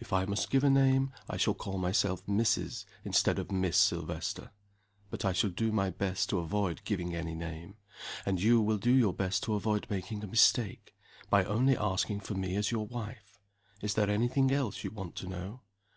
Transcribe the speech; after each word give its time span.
"If 0.00 0.12
I 0.12 0.24
must 0.24 0.50
give 0.50 0.64
a 0.64 0.68
name, 0.68 1.12
I 1.28 1.36
shall 1.36 1.54
call 1.54 1.78
myself 1.78 2.26
Mrs., 2.26 2.86
instead 3.04 3.38
of 3.38 3.52
Miss, 3.52 3.76
Silvester. 3.76 4.50
But 5.10 5.24
I 5.24 5.32
shall 5.32 5.50
do 5.50 5.70
my 5.70 5.90
best 5.90 6.28
to 6.30 6.40
avoid 6.40 6.80
giving 6.82 7.14
any 7.14 7.36
name. 7.36 7.76
And 8.26 8.42
you 8.42 8.60
will 8.60 8.78
do 8.78 8.90
your 8.90 9.12
best 9.14 9.44
to 9.44 9.54
avoid 9.54 9.86
making 9.88 10.24
a 10.24 10.26
mistake, 10.26 10.92
by 11.30 11.44
only 11.44 11.76
asking 11.76 12.18
for 12.18 12.34
me 12.34 12.56
as 12.56 12.72
your 12.72 12.88
wife. 12.88 13.38
Is 13.80 13.94
there 13.94 14.10
any 14.10 14.26
thing 14.26 14.50
else 14.50 14.82
you 14.82 14.90
want 14.90 15.14
to 15.14 15.28
know?" 15.28 15.60